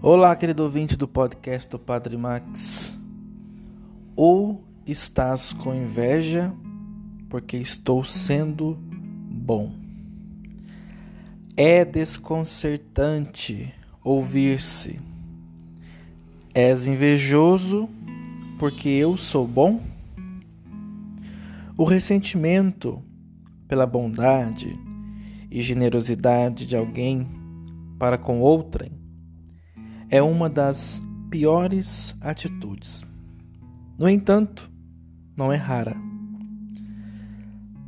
[0.00, 2.96] Olá, querido ouvinte do podcast do Padre Max.
[4.14, 6.54] Ou estás com inveja
[7.28, 8.78] porque estou sendo
[9.28, 9.72] bom.
[11.56, 13.74] É desconcertante
[14.04, 15.00] ouvir-se.
[16.54, 17.88] És invejoso
[18.56, 19.82] porque eu sou bom?
[21.76, 23.02] O ressentimento
[23.66, 24.78] pela bondade
[25.50, 27.26] e generosidade de alguém
[27.98, 28.97] para com outrem
[30.10, 33.04] é uma das piores atitudes.
[33.98, 34.70] No entanto,
[35.36, 35.96] não é rara.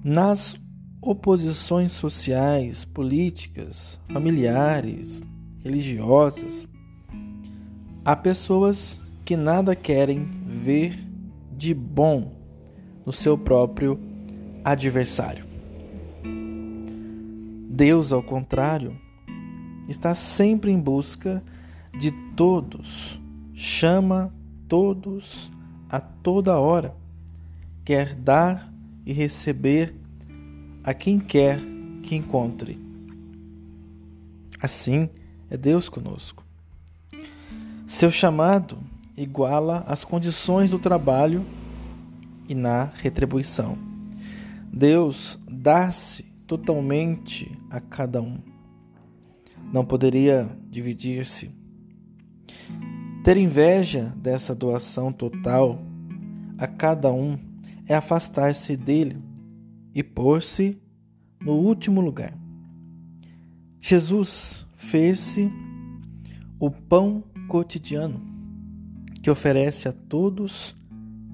[0.05, 0.57] Nas
[1.01, 5.23] oposições sociais, políticas, familiares,
[5.65, 6.67] religiosas,
[8.05, 10.99] há pessoas que nada querem ver
[11.57, 12.35] de bom
[13.07, 13.99] no seu próprio
[14.65, 15.45] adversário.
[17.69, 18.95] Deus, ao contrário,
[19.89, 21.60] está sempre em busca de
[22.41, 23.21] todos,
[23.53, 24.33] chama
[24.67, 25.51] todos
[25.91, 26.97] a toda hora,
[27.85, 28.73] quer dar
[29.05, 29.95] e receber
[30.83, 31.61] a quem quer
[32.03, 32.81] que encontre.
[34.59, 35.11] Assim
[35.51, 36.43] é Deus conosco.
[37.87, 38.79] Seu chamado
[39.15, 41.45] iguala as condições do trabalho
[42.49, 43.77] e na retribuição.
[44.73, 48.39] Deus dá-se totalmente a cada um.
[49.71, 51.60] Não poderia dividir-se
[53.25, 55.81] ter inveja dessa doação total
[56.59, 57.39] a cada um
[57.87, 59.19] é afastar-se dele
[59.95, 60.81] e pôr-se
[61.41, 62.35] no último lugar.
[63.81, 65.51] Jesus fez-se
[66.59, 68.21] o pão cotidiano
[69.23, 70.75] que oferece a todos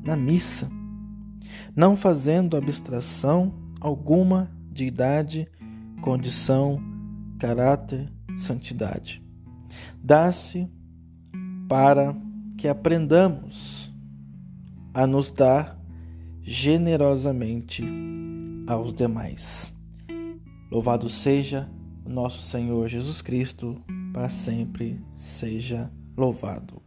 [0.02, 0.70] na missa,
[1.74, 5.48] não fazendo abstração alguma de idade,
[6.00, 6.80] condição,
[7.38, 9.22] caráter, santidade.
[10.02, 10.68] Dá-se
[11.68, 12.16] para
[12.56, 13.92] que aprendamos
[14.94, 15.78] a nos dar
[16.42, 17.84] generosamente
[18.66, 19.74] aos demais.
[20.70, 21.68] Louvado seja
[22.04, 23.80] nosso Senhor Jesus Cristo,
[24.12, 26.85] para sempre seja louvado.